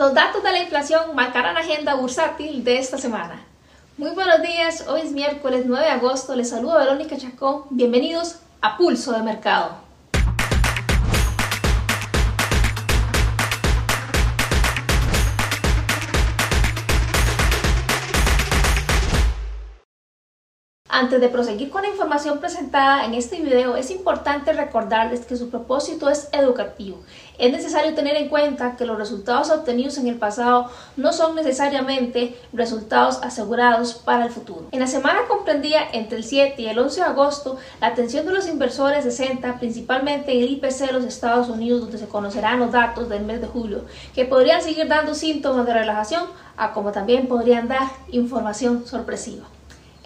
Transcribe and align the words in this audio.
Los 0.00 0.14
datos 0.14 0.42
de 0.42 0.50
la 0.50 0.62
inflación 0.62 1.14
marcarán 1.14 1.52
la 1.52 1.60
agenda 1.60 1.92
bursátil 1.92 2.64
de 2.64 2.78
esta 2.78 2.96
semana. 2.96 3.44
Muy 3.98 4.12
buenos 4.12 4.40
días, 4.40 4.86
hoy 4.88 5.02
es 5.02 5.12
miércoles 5.12 5.64
9 5.66 5.84
de 5.84 5.90
agosto, 5.90 6.34
les 6.34 6.48
saluda 6.48 6.78
Verónica 6.78 7.18
Chacón, 7.18 7.64
bienvenidos 7.68 8.36
a 8.62 8.78
Pulso 8.78 9.12
de 9.12 9.22
Mercado. 9.22 9.72
Antes 21.00 21.18
de 21.18 21.30
proseguir 21.30 21.70
con 21.70 21.80
la 21.80 21.88
información 21.88 22.40
presentada 22.40 23.06
en 23.06 23.14
este 23.14 23.40
video, 23.40 23.74
es 23.74 23.90
importante 23.90 24.52
recordarles 24.52 25.24
que 25.24 25.34
su 25.34 25.48
propósito 25.48 26.10
es 26.10 26.28
educativo. 26.32 26.98
Es 27.38 27.50
necesario 27.50 27.94
tener 27.94 28.16
en 28.16 28.28
cuenta 28.28 28.76
que 28.76 28.84
los 28.84 28.98
resultados 28.98 29.48
obtenidos 29.48 29.96
en 29.96 30.08
el 30.08 30.16
pasado 30.16 30.68
no 30.98 31.14
son 31.14 31.34
necesariamente 31.34 32.36
resultados 32.52 33.18
asegurados 33.22 33.94
para 33.94 34.26
el 34.26 34.30
futuro. 34.30 34.66
En 34.72 34.80
la 34.80 34.86
semana 34.86 35.20
comprendida 35.26 35.80
entre 35.94 36.18
el 36.18 36.24
7 36.24 36.60
y 36.60 36.66
el 36.66 36.78
11 36.78 37.00
de 37.00 37.06
agosto, 37.06 37.56
la 37.80 37.86
atención 37.86 38.26
de 38.26 38.32
los 38.32 38.46
inversores 38.46 39.02
se 39.02 39.10
centra 39.10 39.58
principalmente 39.58 40.32
en 40.32 40.42
el 40.42 40.50
IPC 40.50 40.80
de 40.80 40.92
los 40.92 41.04
Estados 41.04 41.48
Unidos, 41.48 41.80
donde 41.80 41.96
se 41.96 42.08
conocerán 42.08 42.58
los 42.58 42.72
datos 42.72 43.08
del 43.08 43.24
mes 43.24 43.40
de 43.40 43.46
julio, 43.46 43.86
que 44.14 44.26
podrían 44.26 44.60
seguir 44.60 44.86
dando 44.86 45.14
síntomas 45.14 45.64
de 45.64 45.72
relajación, 45.72 46.24
a 46.58 46.74
como 46.74 46.92
también 46.92 47.26
podrían 47.26 47.68
dar 47.68 47.88
información 48.10 48.86
sorpresiva. 48.86 49.46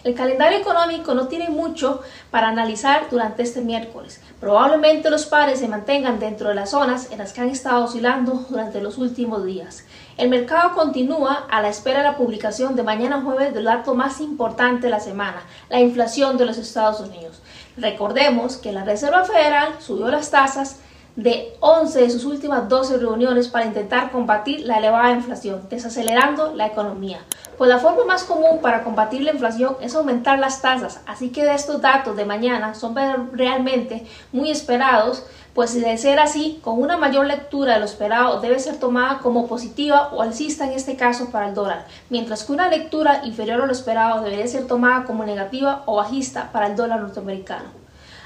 El 0.05 0.13
calendario 0.13 0.59
económico 0.59 1.15
no 1.15 1.27
tiene 1.27 1.49
mucho 1.49 1.99
para 2.29 2.49
analizar 2.49 3.07
durante 3.09 3.41
este 3.41 3.61
miércoles. 3.61 4.21
Probablemente 4.39 5.09
los 5.09 5.25
pares 5.25 5.57
se 5.57 5.67
mantengan 5.67 6.19
dentro 6.19 6.49
de 6.49 6.53
las 6.53 6.69
zonas 6.69 7.11
en 7.11 7.17
las 7.17 7.33
que 7.33 7.41
han 7.41 7.49
estado 7.49 7.85
oscilando 7.85 8.45
durante 8.47 8.81
los 8.81 8.99
últimos 8.99 9.43
días. 9.43 9.83
El 10.15 10.29
mercado 10.29 10.75
continúa 10.75 11.47
a 11.49 11.59
la 11.59 11.69
espera 11.69 12.03
de 12.03 12.03
la 12.03 12.17
publicación 12.17 12.75
de 12.75 12.83
mañana 12.83 13.23
jueves 13.23 13.51
del 13.55 13.63
dato 13.63 13.95
más 13.95 14.21
importante 14.21 14.85
de 14.85 14.91
la 14.91 14.99
semana, 14.99 15.41
la 15.69 15.79
inflación 15.79 16.37
de 16.37 16.45
los 16.45 16.59
Estados 16.59 16.99
Unidos. 16.99 17.41
Recordemos 17.75 18.57
que 18.57 18.71
la 18.71 18.83
Reserva 18.83 19.25
Federal 19.25 19.69
subió 19.79 20.09
las 20.09 20.29
tasas 20.29 20.81
de 21.15 21.55
11 21.61 22.01
de 22.01 22.09
sus 22.09 22.25
últimas 22.25 22.67
12 22.67 22.97
reuniones 22.97 23.47
para 23.47 23.65
intentar 23.65 24.11
combatir 24.11 24.67
la 24.67 24.77
elevada 24.77 25.13
inflación, 25.13 25.67
desacelerando 25.69 26.53
la 26.53 26.67
economía. 26.67 27.21
Pues 27.57 27.69
la 27.69 27.79
forma 27.79 28.03
más 28.03 28.25
común 28.25 28.59
para 28.61 28.83
combatir 28.83 29.21
la 29.21 29.31
inflación 29.31 29.77
es 29.79 29.95
aumentar 29.95 30.39
las 30.39 30.61
tasas, 30.61 30.99
así 31.05 31.29
que 31.29 31.53
estos 31.53 31.79
datos 31.79 32.17
de 32.17 32.25
mañana 32.25 32.75
son 32.75 32.95
realmente 33.31 34.05
muy 34.33 34.51
esperados, 34.51 35.23
pues 35.53 35.69
si 35.69 35.79
de 35.79 35.97
ser 35.97 36.19
así, 36.19 36.59
con 36.61 36.81
una 36.81 36.97
mayor 36.97 37.25
lectura 37.27 37.75
de 37.75 37.79
lo 37.79 37.85
esperado 37.85 38.41
debe 38.41 38.59
ser 38.59 38.77
tomada 38.77 39.19
como 39.19 39.47
positiva 39.47 40.09
o 40.11 40.21
alcista 40.21 40.65
en 40.65 40.73
este 40.73 40.97
caso 40.97 41.31
para 41.31 41.47
el 41.47 41.53
dólar, 41.53 41.85
mientras 42.09 42.43
que 42.43 42.51
una 42.51 42.67
lectura 42.67 43.21
inferior 43.23 43.61
a 43.61 43.65
lo 43.65 43.71
esperado 43.71 44.21
debería 44.21 44.47
ser 44.47 44.67
tomada 44.67 45.05
como 45.05 45.23
negativa 45.23 45.83
o 45.85 45.95
bajista 45.95 46.51
para 46.51 46.67
el 46.67 46.75
dólar 46.75 46.99
norteamericano. 46.99 47.84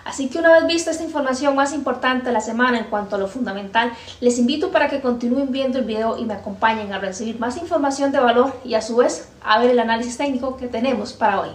Así 0.10 0.28
que 0.28 0.40
una 0.40 0.54
vez 0.54 0.66
vista 0.66 0.90
esta 0.90 1.04
información 1.04 1.56
más 1.56 1.72
importante 1.72 2.26
de 2.26 2.32
la 2.32 2.42
semana 2.42 2.80
en 2.80 2.86
cuanto 2.86 3.16
a 3.16 3.20
lo 3.20 3.28
fundamental, 3.28 3.94
les 4.22 4.40
invito 4.40 4.72
para 4.72 4.90
que 4.90 5.02
continúen 5.02 5.52
viendo 5.52 5.78
el 5.78 5.86
video 5.86 6.18
y 6.18 6.26
me 6.26 6.34
acompañen 6.34 6.92
a 6.94 6.98
recibir 6.98 7.40
más 7.40 7.58
información 7.58 8.12
de 8.12 8.20
valor 8.20 8.60
y 8.66 8.74
a 8.74 8.82
su 8.82 8.96
vez 8.96 9.30
a 9.44 9.60
ver 9.60 9.70
el 9.70 9.78
análisis 9.78 10.18
técnico 10.18 10.58
que 10.58 10.68
tenemos 10.68 11.14
para 11.14 11.42
hoy. 11.42 11.50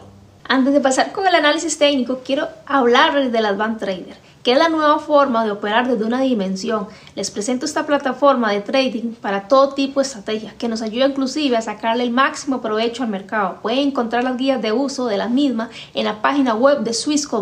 Antes 0.44 0.72
de 0.72 0.80
pasar 0.80 1.10
con 1.10 1.26
el 1.26 1.34
análisis 1.34 1.76
técnico, 1.78 2.20
quiero 2.24 2.46
hablarles 2.64 3.32
del 3.32 3.46
Advanced 3.46 3.80
Trader 3.80 4.33
que 4.44 4.52
es 4.52 4.58
la 4.58 4.68
nueva 4.68 4.98
forma 4.98 5.42
de 5.44 5.50
operar 5.50 5.88
desde 5.88 6.04
una 6.04 6.20
dimensión. 6.20 6.86
Les 7.16 7.30
presento 7.30 7.64
esta 7.64 7.86
plataforma 7.86 8.52
de 8.52 8.60
trading 8.60 9.14
para 9.14 9.48
todo 9.48 9.70
tipo 9.70 10.00
de 10.00 10.06
estrategias 10.06 10.52
que 10.52 10.68
nos 10.68 10.82
ayuda 10.82 11.06
inclusive 11.06 11.56
a 11.56 11.62
sacarle 11.62 12.04
el 12.04 12.10
máximo 12.10 12.60
provecho 12.60 13.02
al 13.02 13.08
mercado. 13.08 13.58
Pueden 13.62 13.88
encontrar 13.88 14.22
las 14.22 14.36
guías 14.36 14.60
de 14.60 14.72
uso 14.72 15.06
de 15.06 15.16
la 15.16 15.28
misma 15.28 15.70
en 15.94 16.04
la 16.04 16.20
página 16.20 16.54
web 16.54 16.80
de 16.80 16.92
Swissquote. 16.92 17.34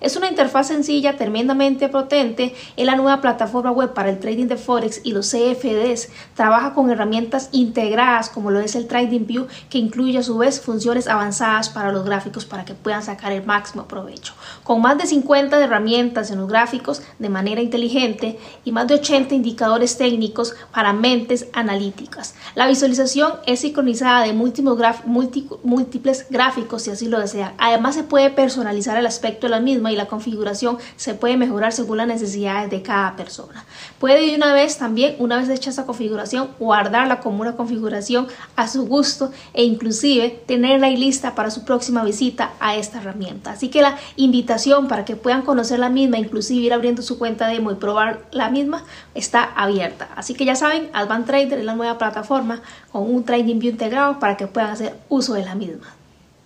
Es 0.00 0.16
una 0.16 0.28
interfaz 0.28 0.66
sencilla, 0.66 1.16
tremendamente 1.16 1.88
potente. 1.88 2.54
Es 2.76 2.84
la 2.84 2.96
nueva 2.96 3.20
plataforma 3.20 3.70
web 3.70 3.94
para 3.94 4.10
el 4.10 4.18
trading 4.18 4.46
de 4.48 4.56
Forex 4.56 5.02
y 5.04 5.12
los 5.12 5.30
CFDs. 5.30 6.08
Trabaja 6.34 6.74
con 6.74 6.90
herramientas 6.90 7.48
integradas 7.52 8.28
como 8.28 8.50
lo 8.50 8.58
es 8.58 8.74
el 8.74 8.88
Trading 8.88 9.26
View 9.26 9.46
que 9.68 9.78
incluye 9.78 10.18
a 10.18 10.22
su 10.24 10.36
vez 10.38 10.60
funciones 10.60 11.06
avanzadas 11.06 11.68
para 11.68 11.92
los 11.92 12.04
gráficos 12.04 12.44
para 12.44 12.64
que 12.64 12.74
puedan 12.74 13.04
sacar 13.04 13.30
el 13.30 13.46
máximo 13.46 13.84
provecho. 13.86 14.34
Con 14.64 14.80
más 14.80 14.98
de 14.98 15.06
50 15.06 15.62
herramientas 15.62 16.32
en 16.32 16.39
gráficos 16.46 17.02
de 17.18 17.28
manera 17.28 17.60
inteligente 17.60 18.38
y 18.64 18.72
más 18.72 18.86
de 18.86 18.94
80 18.94 19.34
indicadores 19.34 19.96
técnicos 19.96 20.54
para 20.72 20.92
mentes 20.92 21.48
analíticas. 21.52 22.34
La 22.54 22.66
visualización 22.66 23.34
es 23.46 23.60
sincronizada 23.60 24.24
de 24.24 24.32
múltiples 24.32 26.26
gráficos 26.30 26.82
si 26.82 26.90
así 26.90 27.06
lo 27.06 27.20
desea. 27.20 27.54
Además 27.58 27.94
se 27.94 28.02
puede 28.02 28.30
personalizar 28.30 28.96
el 28.96 29.06
aspecto 29.06 29.46
de 29.46 29.50
la 29.50 29.60
misma 29.60 29.92
y 29.92 29.96
la 29.96 30.06
configuración 30.06 30.78
se 30.96 31.14
puede 31.14 31.36
mejorar 31.36 31.72
según 31.72 31.98
las 31.98 32.06
necesidades 32.06 32.70
de 32.70 32.82
cada 32.82 33.16
persona. 33.16 33.64
Puede 33.98 34.26
de 34.26 34.36
una 34.36 34.52
vez 34.52 34.78
también, 34.78 35.16
una 35.18 35.38
vez 35.38 35.48
hecha 35.48 35.70
esa 35.70 35.86
configuración, 35.86 36.50
guardarla 36.58 37.20
como 37.20 37.42
una 37.42 37.56
configuración 37.56 38.28
a 38.56 38.68
su 38.68 38.86
gusto 38.86 39.30
e 39.52 39.64
inclusive 39.64 40.42
tenerla 40.46 40.88
ahí 40.88 40.96
lista 40.96 41.34
para 41.34 41.50
su 41.50 41.64
próxima 41.64 42.04
visita 42.04 42.52
a 42.60 42.76
esta 42.76 42.98
herramienta. 42.98 43.52
Así 43.52 43.68
que 43.68 43.82
la 43.82 43.98
invitación 44.16 44.88
para 44.88 45.04
que 45.04 45.16
puedan 45.16 45.42
conocer 45.42 45.78
la 45.78 45.88
misma 45.88 46.18
inclusive 46.30 46.64
ir 46.64 46.72
abriendo 46.72 47.02
su 47.02 47.18
cuenta 47.18 47.48
demo 47.48 47.72
y 47.72 47.74
probar 47.74 48.20
la 48.30 48.50
misma, 48.50 48.84
está 49.14 49.42
abierta. 49.42 50.08
Así 50.14 50.34
que 50.34 50.44
ya 50.44 50.54
saben, 50.54 50.88
Advanced 50.92 51.26
Trader 51.26 51.58
es 51.58 51.64
la 51.64 51.74
nueva 51.74 51.98
plataforma 51.98 52.62
con 52.92 53.02
un 53.02 53.24
Trading 53.24 53.58
View 53.58 53.72
integrado 53.72 54.20
para 54.20 54.36
que 54.36 54.46
puedan 54.46 54.70
hacer 54.70 54.96
uso 55.08 55.34
de 55.34 55.44
la 55.44 55.56
misma. 55.56 55.88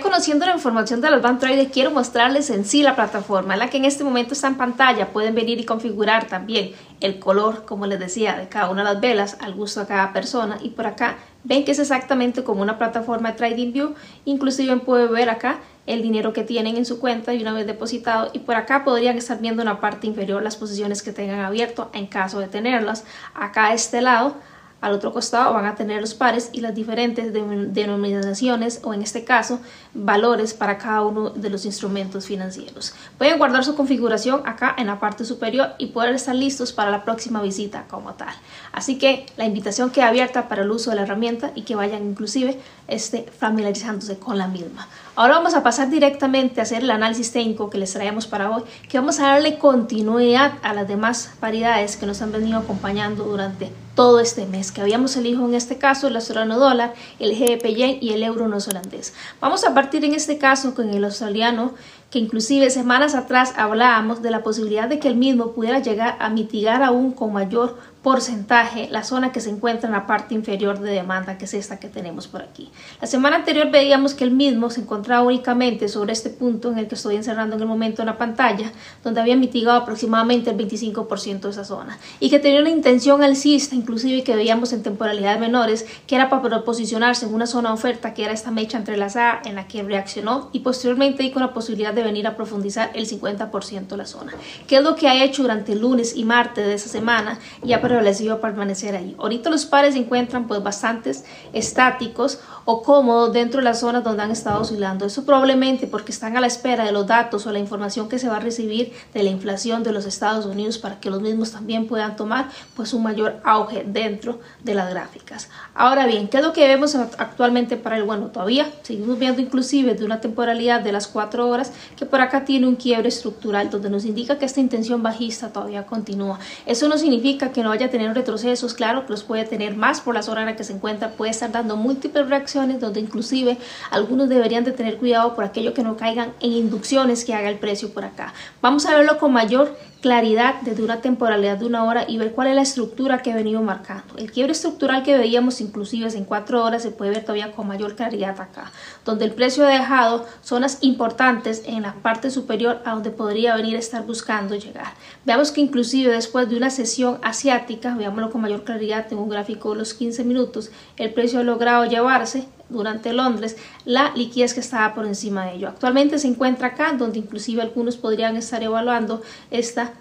Conociendo 0.05 0.45
la 0.45 0.53
información 0.53 1.01
de 1.01 1.09
Advanced 1.09 1.41
Trader, 1.41 1.71
quiero 1.71 1.91
mostrarles 1.91 2.51
en 2.51 2.67
sí 2.67 2.83
la 2.83 2.95
plataforma, 2.95 3.57
la 3.57 3.71
que 3.71 3.79
en 3.79 3.87
este 3.87 4.05
momento 4.05 4.35
está 4.35 4.49
en 4.49 4.57
pantalla. 4.57 5.15
Pueden 5.15 5.35
venir 5.35 5.59
y 5.59 5.65
configurar 5.65 6.27
también 6.27 6.73
el 7.01 7.19
color, 7.19 7.65
como 7.65 7.87
les 7.87 7.99
decía, 7.99 8.37
de 8.37 8.47
cada 8.47 8.69
una 8.69 8.83
de 8.83 8.93
las 8.93 9.01
velas 9.01 9.39
al 9.41 9.55
gusto 9.55 9.81
de 9.81 9.87
cada 9.87 10.13
persona. 10.13 10.59
Y 10.61 10.69
por 10.69 10.87
acá 10.87 11.17
ven 11.43 11.65
que 11.65 11.73
es 11.73 11.79
exactamente 11.79 12.45
como 12.45 12.61
una 12.61 12.77
plataforma 12.77 13.31
de 13.31 13.39
Trading 13.39 13.73
View. 13.73 13.95
Inclusive 14.27 14.77
pueden 14.77 15.11
ver 15.11 15.31
acá 15.31 15.61
el 15.87 16.03
dinero 16.03 16.35
que 16.35 16.45
tienen 16.45 16.77
en 16.77 16.85
su 16.85 17.01
cuenta 17.01 17.33
y 17.33 17.41
una 17.41 17.55
vez 17.55 17.67
depositado 17.67 18.29
y 18.35 18.41
por 18.41 18.57
acá 18.57 18.85
podrían 18.85 19.17
estar 19.17 19.41
viendo 19.41 19.63
en 19.63 19.69
la 19.69 19.81
parte 19.81 20.07
inferior 20.07 20.43
las 20.43 20.57
posiciones 20.57 21.03
que 21.03 21.13
tengan 21.13 21.41
abierto 21.41 21.91
en 21.95 22.09
caso 22.09 22.41
de 22.41 22.49
tenerlas 22.49 23.05
acá 23.35 23.69
a 23.69 23.75
este 23.75 24.03
lado 24.03 24.37
al 24.85 24.93
otro 24.93 25.15
costado 25.15 25.55
van 25.55 25.65
a 25.65 25.77
tener 25.77 26.03
los 26.03 26.13
pares 26.13 26.51
y 26.53 26.61
las 26.61 26.75
diferentes 26.75 27.33
denominaciones 27.33 28.81
o 28.85 28.93
en 28.93 29.01
este 29.01 29.25
caso 29.25 29.59
valores 29.95 30.53
para 30.53 30.77
cada 30.77 31.01
uno 31.01 31.31
de 31.31 31.49
los 31.49 31.65
instrumentos 31.65 32.27
financieros. 32.27 32.95
Pueden 33.17 33.39
guardar 33.39 33.65
su 33.65 33.77
configuración 33.77 34.43
acá 34.45 34.75
en 34.77 34.89
la 34.89 35.01
parte 35.01 35.25
superior 35.25 35.71
y 35.79 35.87
poder 35.87 36.15
estar 36.15 36.35
listos 36.35 36.75
para 36.75 36.91
la 36.91 37.03
próxima 37.03 37.41
visita 37.41 37.85
como 37.89 38.13
tal. 38.13 38.35
Así 38.73 38.99
que 38.99 39.25
la 39.39 39.47
invitación 39.47 39.89
queda 39.89 40.09
abierta 40.09 40.49
para 40.49 40.65
el 40.65 40.71
uso 40.71 40.91
de 40.91 40.97
la 40.97 41.03
herramienta 41.03 41.53
y 41.55 41.63
que 41.63 41.77
vayan 41.77 42.05
inclusive 42.05 42.61
este, 42.87 43.23
familiarizándose 43.23 44.19
con 44.19 44.37
la 44.37 44.49
misma. 44.49 44.87
Ahora 45.17 45.37
vamos 45.37 45.55
a 45.55 45.63
pasar 45.63 45.89
directamente 45.89 46.61
a 46.61 46.65
hacer 46.65 46.83
el 46.83 46.91
análisis 46.91 47.33
técnico 47.33 47.71
que 47.71 47.79
les 47.79 47.95
traemos 47.95 48.27
para 48.27 48.51
hoy, 48.51 48.65
que 48.91 48.99
vamos 48.99 49.19
a 49.19 49.29
darle 49.29 49.57
continuidad 49.57 50.59
a 50.63 50.75
las 50.75 50.87
demás 50.87 51.31
paridades 51.41 51.97
que 51.97 52.05
nos 52.05 52.21
han 52.21 52.33
venido 52.33 52.59
acompañando 52.59 53.25
durante 53.25 53.73
todo 53.95 54.21
este 54.21 54.47
mes, 54.47 54.73
que 54.73 54.81
habíamos 54.81 55.17
elegido 55.17 55.47
en 55.47 55.55
este 55.55 55.79
caso 55.79 56.09
el 56.09 56.17
australiano 56.17 56.59
dólar, 56.59 56.95
el 57.19 57.37
GBP 57.39 57.75
yen 57.75 57.99
y 58.01 58.11
el 58.11 58.23
euro 58.23 58.49
neozelandés. 58.49 59.15
Vamos 59.41 59.65
a 59.65 59.75
partir 59.75 60.05
en 60.05 60.15
este 60.15 60.39
caso 60.39 60.75
con 60.75 60.91
el 60.91 61.05
australiano, 61.05 61.75
que 62.15 62.21
inclusive 62.21 62.71
semanas 62.71 63.17
atrás 63.17 63.55
hablábamos 63.57 64.23
de 64.23 64.31
la 64.31 64.45
posibilidad 64.45 64.89
de 64.89 65.01
que 65.01 65.09
el 65.09 65.17
mismo 65.17 65.51
pudiera 65.51 65.81
llegar 65.81 66.15
a 66.21 66.29
mitigar 66.29 66.85
aún 66.85 67.11
con 67.11 67.33
mayor 67.33 67.77
porcentaje 68.05 68.87
la 68.91 69.03
zona 69.03 69.33
que 69.33 69.41
se 69.41 69.49
encuentra 69.49 69.89
en 69.89 69.95
la 69.95 70.07
parte 70.07 70.35
inferior 70.35 70.79
de 70.79 70.93
demanda, 70.93 71.39
que 71.39 71.47
es 71.47 71.55
esta 71.55 71.81
que 71.81 71.89
tenemos 71.89 72.29
por 72.29 72.43
aquí. 72.43 72.71
La 73.01 73.07
semana 73.07 73.37
anterior 73.37 73.71
veíamos 73.71 74.13
que 74.13 74.25
el 74.25 74.31
mismo 74.31 74.69
se 74.69 74.83
encontraba 74.83 75.25
únicamente 75.25 75.89
sobre 75.89 76.13
este 76.13 76.29
punto 76.29 76.71
en 76.71 76.79
el 76.79 76.87
que 76.87 76.97
estoy 76.97 77.17
encerrando 77.17 77.57
en 77.57 77.63
el 77.63 77.67
momento 77.67 78.03
en 78.03 78.07
la 78.07 78.19
pantalla, 78.19 78.71
donde 79.03 79.23
había 79.23 79.37
mitigado 79.37 79.79
aproximadamente 79.79 80.51
el 80.51 80.59
25% 80.59 81.41
de 81.41 81.51
esa 81.51 81.65
zona 81.65 81.99
y 82.21 82.29
que 82.29 82.39
tenía 82.39 82.61
una 82.61 82.69
intención 82.69 83.23
alcista, 83.23 83.75
inclusive 83.75 84.23
que 84.23 84.37
veíamos 84.37 84.75
en 84.75 84.83
temporalidades 84.83 85.41
menores, 85.41 85.87
que 86.07 86.15
era 86.15 86.29
para 86.29 86.63
posicionarse 86.63 87.25
en 87.25 87.35
una 87.35 87.47
zona 87.47 87.73
oferta 87.73 88.13
que 88.13 88.25
era 88.25 88.35
esta 88.35 88.51
mecha 88.51 88.77
entrelazada 88.77 89.41
en 89.47 89.55
la 89.55 89.67
que 89.67 89.83
reaccionó 89.83 90.51
y 90.53 90.61
posteriormente 90.61 91.33
con 91.33 91.41
la 91.41 91.55
posibilidad 91.55 91.95
de 91.95 92.04
venir 92.05 92.27
a 92.27 92.37
profundizar 92.37 92.91
el 92.95 93.09
50% 93.09 93.87
de 93.89 93.97
la 93.97 94.07
zona. 94.07 94.33
¿Qué 94.67 94.77
es 94.77 94.83
lo 94.83 94.95
que 94.95 95.09
ha 95.09 95.25
hecho 95.25 95.43
durante 95.43 95.75
lunes 95.75 96.17
y 96.17 96.25
martes 96.25 96.67
de 96.67 96.75
esa 96.75 96.89
semana? 96.89 97.39
Ya 97.63 97.81
les 97.81 98.21
iba 98.21 98.35
a 98.35 98.41
permanecer 98.41 98.95
ahí. 98.95 99.15
Ahorita 99.19 99.51
los 99.51 99.67
pares 99.67 99.95
se 99.95 100.01
encuentran 100.01 100.47
pues 100.47 100.63
bastantes 100.63 101.25
estáticos 101.53 102.41
o 102.65 102.83
cómodos 102.83 103.33
dentro 103.33 103.59
de 103.59 103.65
las 103.65 103.81
zonas 103.81 104.05
donde 104.05 104.23
han 104.23 104.31
estado 104.31 104.63
oscilando. 104.63 105.05
Eso 105.05 105.25
probablemente 105.25 105.87
porque 105.87 106.13
están 106.13 106.37
a 106.37 106.41
la 106.41 106.47
espera 106.47 106.85
de 106.85 106.93
los 106.93 107.07
datos 107.07 107.47
o 107.47 107.53
la 107.53 107.59
información 107.59 108.09
que 108.09 108.19
se 108.19 108.29
va 108.29 108.37
a 108.37 108.41
recibir 108.41 108.93
de 109.13 109.23
la 109.23 109.31
inflación 109.31 109.83
de 109.83 109.93
los 109.93 110.07
Estados 110.07 110.47
Unidos 110.47 110.79
para 110.79 111.01
que 111.01 111.11
los 111.11 111.21
mismos 111.21 111.53
también 111.53 111.87
puedan 111.87 112.17
tomar 112.17 112.49
pues 112.75 112.93
un 112.93 113.03
mayor 113.03 113.41
auge 113.45 113.85
dentro 113.87 114.41
de 114.63 114.75
las 114.75 114.91
gráficas. 114.91 115.49
Ahora 115.75 116.07
bien, 116.07 116.29
¿qué 116.29 116.39
es 116.39 116.43
lo 116.43 116.53
que 116.53 116.67
vemos 116.67 116.95
actualmente 116.95 117.77
para 117.77 117.97
el 117.97 118.05
bueno? 118.05 118.29
Todavía 118.29 118.71
seguimos 118.83 119.19
viendo 119.19 119.41
inclusive 119.41 119.95
de 119.95 120.05
una 120.05 120.21
temporalidad 120.21 120.81
de 120.81 120.93
las 120.93 121.07
4 121.07 121.49
horas 121.49 121.73
que 121.97 122.07
por 122.07 122.21
acá 122.21 122.45
tiene 122.45 122.67
un 122.67 122.77
quiebre 122.77 123.09
estructural 123.09 123.71
donde 123.71 123.91
nos 123.91 124.05
indica 124.05 124.39
que 124.39 124.45
esta 124.45 124.61
intención 124.61 125.03
bajista 125.03 125.53
todavía 125.53 125.87
continúa. 125.87 126.39
Eso 126.67 126.89
no 126.89 126.99
significa 126.99 127.53
que 127.53 127.63
no 127.63 127.71
vaya 127.71 127.87
a 127.87 127.91
tener 127.91 128.15
retrocesos, 128.15 128.75
claro 128.75 129.07
que 129.07 129.13
los 129.13 129.25
puede 129.25 129.45
tener 129.45 129.77
más 129.77 130.01
por 130.01 130.15
la 130.15 130.23
zona 130.23 130.41
en 130.41 130.47
la 130.47 130.57
que 130.57 130.65
se 130.65 130.73
encuentra, 130.73 131.13
puede 131.13 131.31
estar 131.31 131.53
dando 131.53 131.77
múltiples 131.77 132.29
reacciones 132.29 132.81
donde 132.81 133.01
inclusive 133.01 133.59
algunos 133.91 134.29
deberían 134.29 134.65
de 134.65 134.73
tener 134.73 134.99
cuidado 134.99 135.35
por 135.35 135.45
aquello 135.45 135.75
que 135.75 135.83
no 135.83 135.97
caigan 135.97 136.33
en 136.41 136.53
inducciones 136.53 137.25
que 137.25 137.35
haga 137.35 137.49
el 137.49 137.59
precio 137.59 137.91
por 137.91 138.05
acá. 138.05 138.35
Vamos 138.61 138.87
a 138.87 138.97
verlo 138.97 139.19
con 139.19 139.33
mayor 139.33 139.77
claridad 140.05 140.57
desde 140.61 140.83
una 140.83 141.01
temporalidad 141.01 141.57
de 141.57 141.65
una 141.65 141.83
hora 141.85 142.05
y 142.07 142.19
ver 142.19 142.33
cuál 142.33 142.49
es 142.49 142.55
la 142.55 142.61
estructura 142.61 143.23
que 143.23 143.31
he 143.31 143.35
venido 143.35 143.63
marcando. 143.63 144.19
El 144.19 144.31
quiebre 144.31 144.53
estructural 144.53 145.03
que 145.03 145.17
veíamos 145.17 145.63
inclusive 145.63 146.15
en 146.15 146.27
cuatro 146.27 146.63
horas 146.63 146.83
se 146.83 146.91
puede 146.91 147.13
ver 147.13 147.23
todavía 147.23 147.53
con 147.53 147.67
mayor 147.67 147.97
claridad 147.97 148.39
acá, 148.39 148.71
donde 149.07 149.25
el 149.25 149.33
precio 149.33 149.67
ha 149.67 149.71
dejado 149.71 150.27
zonas 150.43 150.77
importantes 150.83 151.63
en 151.65 151.81
la 151.81 151.95
parte 151.95 152.31
superior 152.31 152.83
a 152.85 152.91
donde 152.91 153.13
podría 153.13 153.57
venir 153.57 153.77
a 153.77 153.79
estar 153.79 154.05
buscando 154.05 154.55
llegar. 154.57 154.93
Veamos 155.25 155.51
que 155.53 155.63
inclusive 155.63 156.13
después 156.13 156.51
de 156.51 156.59
una 156.59 156.69
sesión 156.69 157.17
asiática, 157.23 157.95
veámoslo 157.95 158.31
con 158.31 158.43
mayor 158.43 158.65
claridad 158.65 159.11
en 159.11 159.17
un 159.17 159.31
gráfico 159.31 159.71
de 159.73 159.79
los 159.79 159.95
15 159.95 160.23
minutos, 160.25 160.71
el 160.99 161.15
precio 161.15 161.41
ha 161.41 161.45
logrado 161.45 161.87
llevarse 161.87 162.47
durante 162.69 163.13
Londres 163.13 163.57
la 163.85 164.13
liquidez 164.15 164.55
que 164.55 164.61
estaba 164.61 164.95
por 164.95 165.07
encima 165.07 165.47
de 165.47 165.55
ello. 165.55 165.69
Actualmente 165.69 166.19
se 166.19 166.29
encuentra 166.29 166.69
acá, 166.69 166.93
donde 166.93 167.19
inclusive 167.19 167.63
algunos 167.63 167.97
podrían 167.97 168.37
estar 168.37 168.63
evaluando 168.63 169.23
esta 169.51 169.93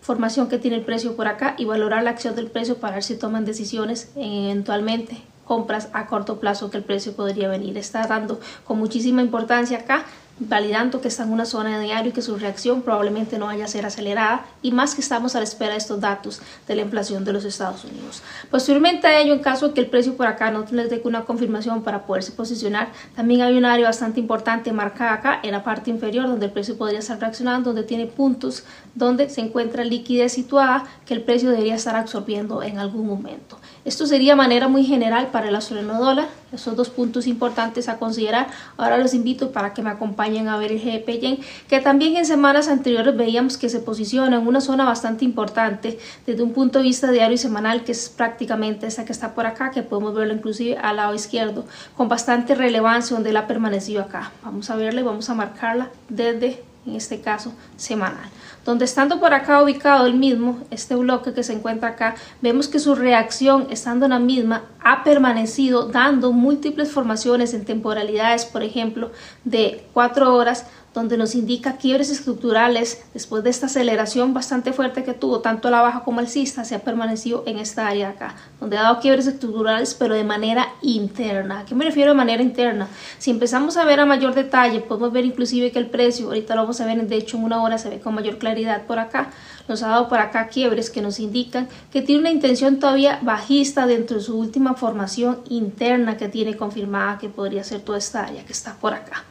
formación 0.00 0.48
que 0.48 0.58
tiene 0.58 0.76
el 0.76 0.84
precio 0.84 1.16
por 1.16 1.28
acá 1.28 1.54
y 1.58 1.64
valorar 1.64 2.02
la 2.02 2.10
acción 2.10 2.34
del 2.34 2.46
precio 2.46 2.76
para 2.76 2.94
ver 2.94 3.04
si 3.04 3.16
toman 3.16 3.44
decisiones 3.44 4.10
eventualmente 4.16 5.20
compras 5.44 5.88
a 5.92 6.06
corto 6.06 6.38
plazo 6.38 6.70
que 6.70 6.76
el 6.76 6.84
precio 6.84 7.14
podría 7.14 7.48
venir. 7.48 7.76
Está 7.78 8.06
dando 8.06 8.38
con 8.64 8.78
muchísima 8.78 9.22
importancia 9.22 9.78
acá 9.78 10.04
validando 10.40 11.00
que 11.00 11.08
está 11.08 11.24
en 11.24 11.32
una 11.32 11.44
zona 11.44 11.78
de 11.78 11.84
diario 11.84 12.10
y 12.10 12.12
que 12.12 12.22
su 12.22 12.36
reacción 12.36 12.82
probablemente 12.82 13.38
no 13.38 13.46
vaya 13.46 13.64
a 13.64 13.68
ser 13.68 13.84
acelerada 13.86 14.44
y 14.62 14.72
más 14.72 14.94
que 14.94 15.00
estamos 15.00 15.34
a 15.34 15.38
la 15.38 15.44
espera 15.44 15.72
de 15.72 15.78
estos 15.78 16.00
datos 16.00 16.40
de 16.66 16.76
la 16.76 16.82
inflación 16.82 17.24
de 17.24 17.32
los 17.32 17.44
Estados 17.44 17.84
Unidos. 17.84 18.22
Posteriormente 18.50 19.06
a 19.06 19.20
ello, 19.20 19.32
en 19.32 19.40
caso 19.40 19.68
de 19.68 19.74
que 19.74 19.80
el 19.80 19.86
precio 19.88 20.16
por 20.16 20.26
acá 20.26 20.50
no 20.50 20.64
les 20.70 20.90
dé 20.90 21.00
una 21.04 21.24
confirmación 21.24 21.82
para 21.82 22.04
poderse 22.04 22.32
posicionar, 22.32 22.88
también 23.16 23.42
hay 23.42 23.56
un 23.56 23.64
área 23.64 23.86
bastante 23.86 24.20
importante 24.20 24.72
marcada 24.72 25.14
acá 25.14 25.40
en 25.42 25.52
la 25.52 25.64
parte 25.64 25.90
inferior 25.90 26.26
donde 26.26 26.46
el 26.46 26.52
precio 26.52 26.76
podría 26.76 26.98
estar 26.98 27.18
reaccionando, 27.18 27.72
donde 27.72 27.82
tiene 27.82 28.06
puntos 28.06 28.64
donde 28.94 29.28
se 29.30 29.40
encuentra 29.40 29.84
liquidez 29.84 30.32
situada 30.32 30.84
que 31.06 31.14
el 31.14 31.22
precio 31.22 31.50
debería 31.50 31.76
estar 31.76 31.96
absorbiendo 31.96 32.62
en 32.62 32.78
algún 32.78 33.06
momento. 33.06 33.58
Esto 33.88 34.06
sería 34.06 34.36
manera 34.36 34.68
muy 34.68 34.84
general 34.84 35.28
para 35.28 35.48
el 35.48 35.54
australiano 35.54 36.28
esos 36.52 36.76
dos 36.76 36.90
puntos 36.90 37.26
importantes 37.26 37.88
a 37.88 37.96
considerar. 37.96 38.48
Ahora 38.76 38.98
los 38.98 39.14
invito 39.14 39.50
para 39.50 39.72
que 39.72 39.80
me 39.80 39.88
acompañen 39.88 40.46
a 40.48 40.58
ver 40.58 40.72
el 40.72 40.78
Yen, 40.78 41.38
que 41.68 41.80
también 41.80 42.14
en 42.16 42.26
semanas 42.26 42.68
anteriores 42.68 43.16
veíamos 43.16 43.56
que 43.56 43.70
se 43.70 43.80
posiciona 43.80 44.36
en 44.36 44.46
una 44.46 44.60
zona 44.60 44.84
bastante 44.84 45.24
importante 45.24 45.98
desde 46.26 46.42
un 46.42 46.52
punto 46.52 46.80
de 46.80 46.84
vista 46.84 47.10
diario 47.10 47.36
y 47.36 47.38
semanal, 47.38 47.82
que 47.82 47.92
es 47.92 48.10
prácticamente 48.10 48.86
esa 48.86 49.06
que 49.06 49.12
está 49.12 49.34
por 49.34 49.46
acá, 49.46 49.70
que 49.70 49.82
podemos 49.82 50.14
verlo 50.14 50.34
inclusive 50.34 50.76
al 50.76 50.96
lado 50.96 51.14
izquierdo, 51.14 51.64
con 51.96 52.10
bastante 52.10 52.54
relevancia 52.54 53.14
donde 53.14 53.30
él 53.30 53.38
ha 53.38 53.46
permanecido 53.46 54.02
acá. 54.02 54.32
Vamos 54.44 54.68
a 54.68 54.76
verla 54.76 55.00
y 55.00 55.04
vamos 55.04 55.30
a 55.30 55.34
marcarla 55.34 55.88
desde 56.10 56.62
en 56.86 56.96
este 56.96 57.20
caso 57.20 57.52
semanal. 57.76 58.28
Donde 58.64 58.84
estando 58.84 59.20
por 59.20 59.32
acá 59.32 59.62
ubicado 59.62 60.06
el 60.06 60.14
mismo, 60.14 60.58
este 60.70 60.94
bloque 60.94 61.32
que 61.32 61.42
se 61.42 61.52
encuentra 61.52 61.90
acá, 61.90 62.16
vemos 62.42 62.68
que 62.68 62.78
su 62.78 62.94
reacción 62.94 63.66
estando 63.70 64.06
en 64.06 64.10
la 64.10 64.18
misma 64.18 64.64
ha 64.82 65.04
permanecido 65.04 65.88
dando 65.88 66.32
múltiples 66.32 66.90
formaciones 66.90 67.54
en 67.54 67.64
temporalidades, 67.64 68.44
por 68.44 68.62
ejemplo, 68.62 69.10
de 69.44 69.86
4 69.92 70.34
horas 70.34 70.66
donde 70.98 71.16
nos 71.16 71.36
indica 71.36 71.76
quiebres 71.76 72.10
estructurales 72.10 73.04
después 73.14 73.44
de 73.44 73.50
esta 73.50 73.66
aceleración 73.66 74.34
bastante 74.34 74.72
fuerte 74.72 75.04
que 75.04 75.14
tuvo 75.14 75.40
tanto 75.40 75.70
la 75.70 75.80
baja 75.80 76.00
como 76.00 76.18
alcista, 76.18 76.64
se 76.64 76.74
ha 76.74 76.80
permanecido 76.80 77.44
en 77.46 77.58
esta 77.58 77.86
área 77.86 78.08
acá, 78.10 78.34
donde 78.58 78.76
ha 78.76 78.82
dado 78.82 78.98
quiebres 78.98 79.28
estructurales 79.28 79.94
pero 79.94 80.14
de 80.14 80.24
manera 80.24 80.68
interna. 80.82 81.60
¿A 81.60 81.64
qué 81.64 81.76
me 81.76 81.84
refiero 81.84 82.10
de 82.10 82.16
manera 82.16 82.42
interna? 82.42 82.88
Si 83.18 83.30
empezamos 83.30 83.76
a 83.76 83.84
ver 83.84 84.00
a 84.00 84.06
mayor 84.06 84.34
detalle, 84.34 84.80
podemos 84.80 85.12
ver 85.12 85.24
inclusive 85.24 85.70
que 85.70 85.78
el 85.78 85.86
precio, 85.86 86.26
ahorita 86.26 86.56
lo 86.56 86.62
vamos 86.62 86.80
a 86.80 86.86
ver, 86.86 87.06
de 87.06 87.16
hecho 87.16 87.36
en 87.36 87.44
una 87.44 87.62
hora 87.62 87.78
se 87.78 87.90
ve 87.90 88.00
con 88.00 88.14
mayor 88.14 88.38
claridad 88.38 88.82
por 88.82 88.98
acá, 88.98 89.30
nos 89.68 89.82
ha 89.84 89.88
dado 89.88 90.08
por 90.08 90.18
acá 90.18 90.48
quiebres 90.48 90.90
que 90.90 91.00
nos 91.00 91.20
indican 91.20 91.68
que 91.92 92.02
tiene 92.02 92.22
una 92.22 92.30
intención 92.30 92.80
todavía 92.80 93.20
bajista 93.22 93.86
dentro 93.86 94.16
de 94.16 94.22
su 94.24 94.36
última 94.36 94.74
formación 94.74 95.38
interna 95.48 96.16
que 96.16 96.28
tiene 96.28 96.56
confirmada 96.56 97.18
que 97.18 97.28
podría 97.28 97.62
ser 97.62 97.82
toda 97.82 97.98
esta 97.98 98.24
área 98.24 98.44
que 98.44 98.52
está 98.52 98.74
por 98.74 98.94
acá. 98.94 99.24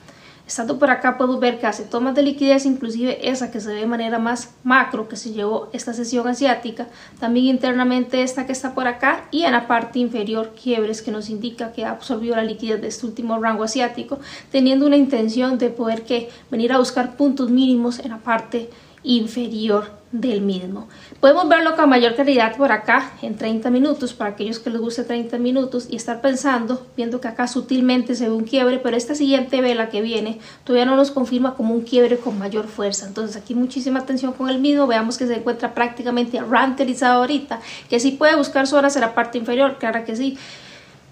Estando 0.47 0.79
por 0.79 0.89
acá 0.89 1.17
puedo 1.17 1.39
ver 1.39 1.59
que 1.59 1.67
hace 1.67 1.83
tomas 1.83 2.15
de 2.15 2.23
liquidez, 2.23 2.65
inclusive 2.65 3.29
esa 3.29 3.51
que 3.51 3.59
se 3.59 3.73
ve 3.73 3.81
de 3.81 3.85
manera 3.85 4.17
más 4.17 4.55
macro 4.63 5.09
que 5.09 5.17
se 5.17 5.33
llevó 5.33 5.67
esta 5.73 5.91
sesión 5.91 6.25
asiática, 6.25 6.87
también 7.19 7.47
internamente 7.47 8.23
esta 8.23 8.45
que 8.45 8.53
está 8.53 8.73
por 8.73 8.87
acá 8.87 9.25
y 9.29 9.43
en 9.43 9.51
la 9.51 9.67
parte 9.67 9.99
inferior 9.99 10.53
quiebres 10.55 11.01
que 11.01 11.11
nos 11.11 11.29
indica 11.29 11.73
que 11.73 11.83
ha 11.83 11.91
absorbido 11.91 12.37
la 12.37 12.45
liquidez 12.45 12.79
de 12.79 12.87
este 12.87 13.05
último 13.05 13.37
rango 13.41 13.65
asiático, 13.65 14.19
teniendo 14.49 14.85
una 14.85 14.95
intención 14.95 15.57
de 15.57 15.69
poder 15.69 16.03
que 16.03 16.29
venir 16.49 16.71
a 16.71 16.77
buscar 16.77 17.17
puntos 17.17 17.49
mínimos 17.49 17.99
en 17.99 18.11
la 18.11 18.19
parte 18.19 18.69
inferior 19.03 19.97
del 20.11 20.41
mismo. 20.41 20.87
Podemos 21.19 21.49
verlo 21.49 21.75
con 21.75 21.89
mayor 21.89 22.15
claridad 22.15 22.55
por 22.55 22.71
acá 22.71 23.11
en 23.21 23.35
30 23.35 23.69
minutos 23.69 24.13
para 24.13 24.31
aquellos 24.31 24.59
que 24.59 24.69
les 24.69 24.79
guste 24.79 25.03
30 25.03 25.37
minutos 25.37 25.87
y 25.89 25.97
estar 25.97 26.21
pensando, 26.21 26.87
viendo 26.95 27.19
que 27.19 27.27
acá 27.27 27.47
sutilmente 27.47 28.15
se 28.15 28.29
ve 28.29 28.35
un 28.35 28.45
quiebre, 28.45 28.79
pero 28.79 28.95
esta 28.95 29.15
siguiente 29.15 29.59
vela 29.61 29.89
que 29.89 30.01
viene 30.01 30.39
todavía 30.63 30.85
no 30.85 30.95
nos 30.95 31.11
confirma 31.11 31.55
como 31.55 31.73
un 31.73 31.81
quiebre 31.81 32.17
con 32.17 32.39
mayor 32.39 32.67
fuerza. 32.67 33.05
Entonces 33.05 33.35
aquí 33.35 33.53
muchísima 33.53 33.99
atención 33.99 34.33
con 34.33 34.49
el 34.49 34.59
mismo, 34.59 34.87
veamos 34.87 35.17
que 35.17 35.27
se 35.27 35.35
encuentra 35.35 35.73
prácticamente 35.73 36.39
ranterizado 36.39 37.19
ahorita, 37.19 37.59
que 37.89 37.99
sí 37.99 38.11
puede 38.11 38.35
buscar 38.35 38.65
zonas 38.65 38.95
en 38.95 39.01
la 39.01 39.13
parte 39.13 39.37
inferior, 39.37 39.77
claro 39.77 40.05
que 40.05 40.15
sí, 40.15 40.37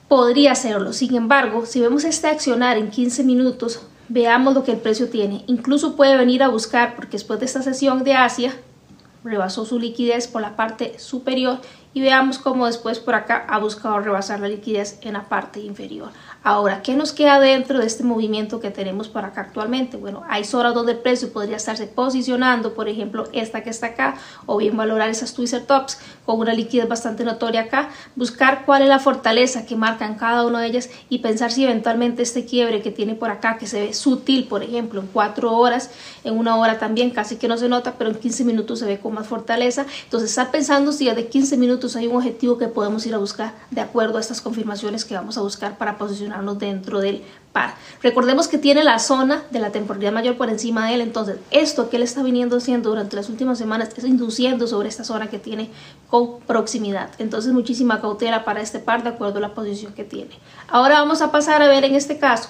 podría 0.07 0.53
hacerlo. 0.53 0.93
Sin 0.93 1.15
embargo, 1.15 1.65
si 1.65 1.81
vemos 1.81 2.05
este 2.05 2.27
accionar 2.27 2.77
en 2.77 2.89
15 2.89 3.23
minutos, 3.23 3.81
veamos 4.09 4.53
lo 4.53 4.63
que 4.63 4.71
el 4.71 4.77
precio 4.77 5.09
tiene. 5.09 5.43
Incluso 5.47 5.95
puede 5.95 6.17
venir 6.17 6.43
a 6.43 6.49
buscar, 6.49 6.95
porque 6.95 7.13
después 7.13 7.39
de 7.39 7.45
esta 7.45 7.61
sesión 7.61 8.03
de 8.03 8.13
Asia, 8.13 8.53
rebasó 9.23 9.65
su 9.65 9.79
liquidez 9.79 10.27
por 10.27 10.41
la 10.41 10.55
parte 10.55 10.99
superior 10.99 11.59
y 11.93 12.01
veamos 12.01 12.37
cómo 12.37 12.67
después 12.67 12.99
por 12.99 13.15
acá 13.15 13.45
ha 13.49 13.57
buscado 13.57 13.99
rebasar 13.99 14.39
la 14.39 14.47
liquidez 14.47 14.99
en 15.01 15.13
la 15.13 15.23
parte 15.23 15.59
inferior. 15.59 16.09
Ahora, 16.47 16.83
¿qué 16.83 16.95
nos 16.95 17.11
queda 17.11 17.39
dentro 17.39 17.79
de 17.79 17.87
este 17.87 18.03
movimiento 18.03 18.59
que 18.59 18.69
tenemos 18.69 19.07
por 19.07 19.25
acá 19.25 19.41
actualmente? 19.41 19.97
Bueno, 19.97 20.21
hay 20.29 20.43
zonas 20.43 20.75
donde 20.75 20.91
el 20.91 20.99
precio 20.99 21.33
podría 21.33 21.57
estarse 21.57 21.87
posicionando, 21.87 22.75
por 22.75 22.87
ejemplo, 22.87 23.23
esta 23.33 23.63
que 23.63 23.71
está 23.71 23.87
acá, 23.87 24.17
o 24.45 24.57
bien 24.57 24.77
valorar 24.77 25.09
esas 25.09 25.33
twister 25.33 25.65
tops 25.65 25.97
con 26.23 26.39
una 26.39 26.53
liquidez 26.53 26.87
bastante 26.87 27.23
notoria 27.23 27.61
acá, 27.61 27.89
buscar 28.15 28.63
cuál 28.63 28.83
es 28.83 28.89
la 28.89 28.99
fortaleza 28.99 29.65
que 29.65 29.75
marcan 29.75 30.19
cada 30.19 30.45
una 30.45 30.61
de 30.61 30.67
ellas 30.67 30.91
y 31.09 31.17
pensar 31.17 31.51
si 31.51 31.63
eventualmente 31.63 32.21
este 32.21 32.45
quiebre 32.45 32.83
que 32.83 32.91
tiene 32.91 33.15
por 33.15 33.31
acá, 33.31 33.57
que 33.57 33.65
se 33.65 33.81
ve 33.81 33.93
sutil, 33.95 34.47
por 34.47 34.61
ejemplo, 34.61 35.01
en 35.01 35.07
cuatro 35.07 35.51
horas, 35.51 35.89
en 36.23 36.37
una 36.37 36.57
hora 36.57 36.77
también 36.77 37.09
casi 37.09 37.37
que 37.37 37.47
no 37.47 37.57
se 37.57 37.69
nota, 37.69 37.95
pero 37.97 38.11
en 38.11 38.17
15 38.17 38.43
minutos 38.43 38.77
se 38.77 38.85
ve 38.85 38.99
con 38.99 39.15
más 39.15 39.25
fortaleza. 39.25 39.87
Entonces, 40.03 40.29
está 40.29 40.51
pensando 40.51 40.91
si 40.91 41.09
de 41.09 41.27
15 41.27 41.57
minutos 41.57 41.95
hay 41.95 42.05
un 42.05 42.17
objetivo 42.17 42.59
que 42.59 42.67
podemos 42.67 43.03
ir 43.07 43.15
a 43.15 43.17
buscar 43.17 43.55
de 43.71 43.81
acuerdo 43.81 44.19
a 44.19 44.21
estas 44.21 44.41
confirmaciones 44.41 45.05
que 45.05 45.15
vamos 45.15 45.39
a 45.39 45.41
buscar 45.41 45.79
para 45.79 45.97
posicionar 45.97 46.34
dentro 46.57 46.99
del 46.99 47.23
par. 47.53 47.75
Recordemos 48.03 48.47
que 48.47 48.57
tiene 48.57 48.83
la 48.83 48.99
zona 48.99 49.43
de 49.49 49.59
la 49.59 49.71
temporalidad 49.71 50.11
mayor 50.11 50.35
por 50.35 50.49
encima 50.49 50.87
de 50.87 50.95
él, 50.95 51.01
entonces 51.01 51.37
esto 51.51 51.89
que 51.89 51.95
él 51.95 52.03
está 52.03 52.21
viniendo 52.21 52.57
haciendo 52.57 52.89
durante 52.89 53.15
las 53.15 53.29
últimas 53.29 53.57
semanas 53.57 53.89
es 53.95 54.03
induciendo 54.03 54.67
sobre 54.67 54.89
esta 54.89 55.05
zona 55.05 55.27
que 55.27 55.39
tiene 55.39 55.69
con 56.09 56.41
proximidad. 56.41 57.11
Entonces 57.17 57.53
muchísima 57.53 58.01
cautela 58.01 58.43
para 58.43 58.61
este 58.61 58.79
par 58.79 59.03
de 59.03 59.09
acuerdo 59.09 59.37
a 59.37 59.41
la 59.41 59.53
posición 59.53 59.93
que 59.93 60.03
tiene. 60.03 60.37
Ahora 60.67 60.99
vamos 60.99 61.21
a 61.21 61.31
pasar 61.31 61.61
a 61.61 61.67
ver 61.67 61.85
en 61.85 61.95
este 61.95 62.19
caso 62.19 62.49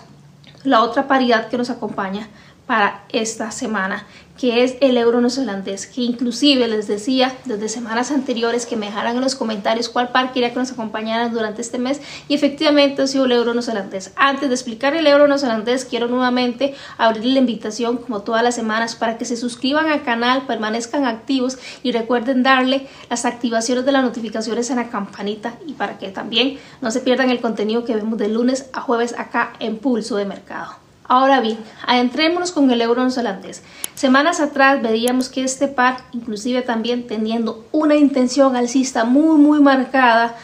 la 0.63 0.81
otra 0.81 1.07
paridad 1.07 1.49
que 1.49 1.57
nos 1.57 1.69
acompaña 1.69 2.27
para 2.65 3.03
esta 3.09 3.51
semana 3.51 4.05
que 4.37 4.63
es 4.63 4.75
el 4.81 4.97
euro 4.97 5.21
neozelandés, 5.21 5.87
que 5.87 6.01
inclusive 6.01 6.67
les 6.67 6.87
decía 6.87 7.33
desde 7.45 7.69
semanas 7.69 8.11
anteriores 8.11 8.65
que 8.65 8.75
me 8.75 8.87
dejaran 8.87 9.15
en 9.15 9.21
los 9.21 9.35
comentarios 9.35 9.87
cuál 9.89 10.09
par 10.09 10.33
quería 10.33 10.51
que 10.51 10.59
nos 10.59 10.71
acompañaran 10.71 11.33
durante 11.33 11.61
este 11.61 11.77
mes 11.77 12.01
y 12.27 12.35
efectivamente 12.35 13.01
ha 13.01 13.07
sido 13.07 13.25
el 13.25 13.31
euro 13.31 13.53
neozelandés. 13.53 14.11
Antes 14.15 14.49
de 14.49 14.55
explicar 14.55 14.95
el 14.95 15.07
euro 15.07 15.27
neozelandés, 15.27 15.85
quiero 15.85 16.07
nuevamente 16.07 16.75
abrir 16.97 17.25
la 17.25 17.39
invitación 17.39 17.97
como 17.97 18.21
todas 18.21 18.43
las 18.43 18.55
semanas 18.55 18.95
para 18.95 19.17
que 19.17 19.25
se 19.25 19.37
suscriban 19.37 19.87
al 19.87 20.03
canal, 20.03 20.45
permanezcan 20.45 21.05
activos 21.05 21.57
y 21.81 21.91
recuerden 21.91 22.43
darle 22.43 22.87
las 23.09 23.25
activaciones 23.25 23.85
de 23.85 23.91
las 23.93 24.03
notificaciones 24.03 24.69
en 24.69 24.77
la 24.77 24.89
campanita 24.89 25.55
y 25.65 25.73
para 25.73 25.97
que 25.97 26.09
también 26.09 26.59
no 26.81 26.91
se 26.91 26.99
pierdan 26.99 27.29
el 27.29 27.39
contenido 27.39 27.85
que 27.85 27.95
vemos 27.95 28.17
de 28.17 28.27
lunes 28.27 28.69
a 28.73 28.81
jueves 28.81 29.15
acá 29.17 29.53
en 29.59 29.77
Pulso 29.77 30.17
de 30.17 30.25
Mercado. 30.25 30.84
Ahora 31.07 31.39
bien, 31.39 31.57
adentrémonos 31.85 32.51
con 32.51 32.71
el 32.71 32.81
euro 32.81 33.01
neozelandés. 33.01 33.61
Semanas 33.93 34.39
atrás 34.39 34.81
veíamos 34.81 35.29
que 35.29 35.43
este 35.43 35.67
par, 35.67 35.97
inclusive 36.13 36.61
también 36.61 37.07
teniendo 37.07 37.65
una 37.71 37.95
intención 37.95 38.55
alcista 38.55 39.05
muy 39.05 39.37
muy 39.37 39.59
marcada, 39.59 40.35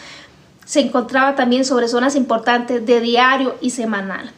se 0.65 0.81
encontraba 0.81 1.35
también 1.35 1.65
sobre 1.65 1.87
zonas 1.87 2.15
importantes 2.15 2.85
de 2.85 3.01
diario 3.01 3.55
y 3.61 3.71
semanal 3.71 4.31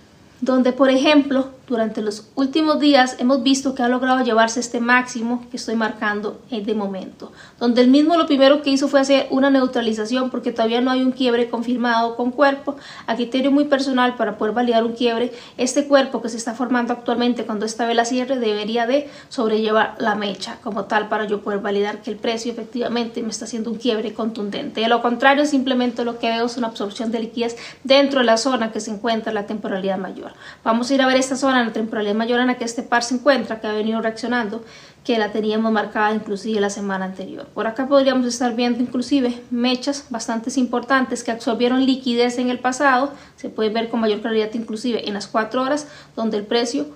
donde 0.44 0.74
por 0.74 0.89
ejemplo 0.89 1.51
durante 1.74 2.03
los 2.03 2.27
últimos 2.36 2.80
días 2.80 3.15
hemos 3.18 3.42
visto 3.42 3.74
que 3.74 3.82
ha 3.82 3.88
logrado 3.88 4.24
llevarse 4.24 4.60
este 4.60 4.80
máximo 4.80 5.44
que 5.50 5.58
estoy 5.58 5.75
marcando 5.75 6.39
de 6.51 6.75
momento, 6.75 7.32
donde 7.60 7.82
el 7.82 7.88
mismo 7.88 8.15
lo 8.15 8.27
primero 8.27 8.62
que 8.62 8.70
hizo 8.70 8.88
fue 8.88 9.00
hacer 9.00 9.25
una 9.32 9.50
neutralización 9.50 10.30
porque 10.30 10.51
todavía 10.51 10.82
no 10.82 10.92
hay 10.92 11.01
un 11.01 11.12
quiebre 11.12 11.50
confirmado 11.50 12.15
con 12.15 12.30
cuerpo, 12.30 12.75
a 13.08 13.15
criterio 13.15 13.50
muy 13.50 13.65
personal 13.65 14.15
para 14.15 14.38
poder 14.38 14.53
validar 14.53 14.84
un 14.84 14.94
quiebre, 14.94 15.34
este 15.58 15.88
cuerpo 15.88 16.22
que 16.22 16.30
se 16.30 16.38
está 16.38 16.53
formando 16.53 16.94
actualmente 16.94 17.44
cuando 17.44 17.65
esta 17.65 17.88
vela 17.88 18.06
cierre 18.06 18.38
debería 18.38 18.86
de 18.86 19.10
sobrellevar 19.30 19.96
la 19.98 20.13
mecha 20.13 20.60
como 20.63 20.86
tal 20.86 21.10
para 21.10 21.25
yo 21.25 21.42
poder 21.42 21.60
validar 21.60 22.03
que 22.03 22.12
el 22.12 22.18
precio 22.18 22.51
efectivamente 22.51 23.24
me 23.24 23.30
está 23.30 23.46
haciendo 23.46 23.72
un 23.72 23.77
quiebre 23.77 24.13
contundente, 24.13 24.82
de 24.82 24.89
lo 24.89 25.01
contrario 25.01 25.48
simplemente 25.48 26.06
lo 26.06 26.20
que 26.20 26.30
veo 26.30 26.46
es 26.46 26.56
una 26.56 26.68
absorción 26.68 27.12
de 27.12 27.20
liquidez 27.20 27.58
dentro 27.84 28.20
de 28.20 28.27
la 28.27 28.38
zona 28.38 28.72
que 28.72 28.80
se 28.80 28.92
encuentra 28.92 29.34
la 29.34 29.48
temporalidad 29.48 29.98
mayor. 29.98 30.34
Vamos 30.63 30.92
a 30.92 30.94
ir 30.94 31.01
a 31.01 31.08
ver 31.08 31.18
esta 31.18 31.36
zona 31.36 31.62
la 31.65 31.74
temporalidad 31.74 32.15
mayor 32.15 32.39
en 32.39 32.48
la 32.48 32.58
que 32.58 32.65
este 32.65 32.84
par 32.84 33.03
se 33.03 33.15
encuentra, 33.15 33.60
que 33.60 33.67
ha 33.67 33.74
venido 33.74 34.01
reaccionando, 34.01 34.63
que 35.03 35.17
la 35.17 35.32
teníamos 35.32 35.72
marcada 35.72 36.13
inclusive 36.13 36.60
la 36.62 36.70
semana 36.70 37.05
anterior. 37.05 37.48
Por 37.53 37.67
acá 37.67 37.88
podríamos 37.88 38.25
estar 38.25 38.55
viendo 38.55 38.82
inclusive 38.82 39.41
mechas 39.51 40.05
bastante 40.10 40.51
importantes 40.60 41.24
que 41.24 41.32
absorbieron 41.32 41.86
liquidez 41.86 42.38
en 42.38 42.50
el 42.50 42.60
pasado, 42.60 43.12
se 43.36 43.50
puede 43.50 43.70
ver 43.70 43.89
con 43.89 44.00
mayor 44.00 44.22
claridad 44.22 44.50
inclusive 44.53 45.08
en 45.08 45.13
las 45.13 45.27
4 45.27 45.62
horas 45.62 45.88
donde 46.15 46.38
el 46.38 46.46
precio 46.46 46.88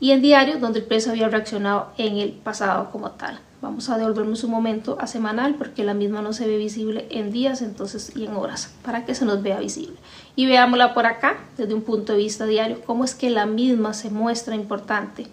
y 0.00 0.10
en 0.10 0.22
diario 0.22 0.58
donde 0.58 0.80
el 0.80 0.84
precio 0.84 1.12
había 1.12 1.28
reaccionado 1.28 1.88
en 1.96 2.18
el 2.18 2.32
pasado 2.32 2.90
como 2.90 3.12
tal. 3.12 3.40
Vamos 3.62 3.88
a 3.88 3.96
devolvernos 3.96 4.44
un 4.44 4.50
momento 4.50 4.98
a 5.00 5.06
semanal 5.06 5.54
porque 5.54 5.82
la 5.82 5.94
misma 5.94 6.20
no 6.20 6.32
se 6.32 6.46
ve 6.46 6.58
visible 6.58 7.06
en 7.10 7.32
días 7.32 7.62
entonces 7.62 8.12
y 8.14 8.26
en 8.26 8.36
horas 8.36 8.74
para 8.84 9.06
que 9.06 9.14
se 9.14 9.24
nos 9.24 9.42
vea 9.42 9.58
visible. 9.58 9.96
Y 10.36 10.46
veámosla 10.46 10.92
por 10.92 11.06
acá 11.06 11.38
desde 11.56 11.72
un 11.72 11.82
punto 11.82 12.12
de 12.12 12.18
vista 12.18 12.44
diario, 12.44 12.82
cómo 12.84 13.04
es 13.04 13.14
que 13.14 13.30
la 13.30 13.46
misma 13.46 13.94
se 13.94 14.10
muestra 14.10 14.54
importante 14.54 15.26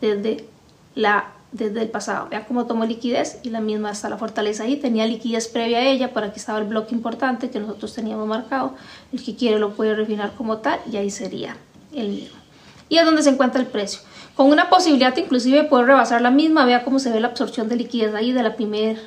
desde, 0.00 0.44
la, 0.96 1.32
desde 1.52 1.82
el 1.82 1.88
pasado. 1.88 2.28
Vean 2.28 2.44
cómo 2.48 2.66
tomó 2.66 2.84
liquidez 2.84 3.38
y 3.44 3.50
la 3.50 3.60
misma 3.60 3.92
está 3.92 4.08
la 4.08 4.18
fortaleza 4.18 4.64
ahí. 4.64 4.76
Tenía 4.76 5.06
liquidez 5.06 5.46
previa 5.46 5.78
a 5.78 5.82
ella, 5.82 6.12
por 6.12 6.24
aquí 6.24 6.40
estaba 6.40 6.58
el 6.58 6.66
bloque 6.66 6.94
importante 6.96 7.48
que 7.48 7.60
nosotros 7.60 7.94
teníamos 7.94 8.26
marcado. 8.26 8.74
El 9.12 9.22
que 9.22 9.36
quiere 9.36 9.60
lo 9.60 9.74
puede 9.74 9.94
refinar 9.94 10.32
como 10.36 10.58
tal 10.58 10.80
y 10.90 10.96
ahí 10.96 11.10
sería 11.10 11.56
el 11.94 12.08
mismo. 12.08 12.41
Y 12.92 12.98
es 12.98 13.06
donde 13.06 13.22
se 13.22 13.30
encuentra 13.30 13.58
el 13.58 13.68
precio 13.68 14.00
con 14.34 14.48
una 14.48 14.68
posibilidad 14.68 15.16
inclusive 15.16 15.62
de 15.62 15.64
poder 15.64 15.86
rebasar 15.86 16.20
la 16.20 16.30
misma, 16.30 16.66
vea 16.66 16.84
cómo 16.84 16.98
se 16.98 17.10
ve 17.10 17.20
la 17.20 17.28
absorción 17.28 17.68
de 17.70 17.76
liquidez 17.76 18.14
ahí 18.14 18.32
de 18.32 18.42
la 18.42 18.54
primera 18.54 19.00